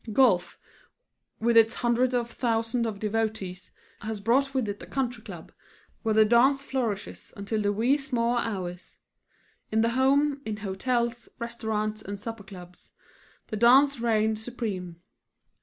[0.11, 0.57] Golf,
[1.39, 3.69] with its hundreds of thousands of devotees,
[3.99, 5.51] has brought with it the country club,
[6.01, 8.97] where the dance flourishes until the wee sma' hours.
[9.71, 12.93] In the home, in hotels, restaurants and supper clubs,
[13.49, 14.99] the dance reigns supreme.